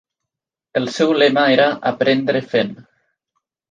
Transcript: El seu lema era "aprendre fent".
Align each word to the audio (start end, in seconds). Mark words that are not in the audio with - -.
El 0.81 0.89
seu 0.95 1.13
lema 1.23 1.45
era 1.59 1.69
"aprendre 1.93 2.47
fent". 2.57 2.77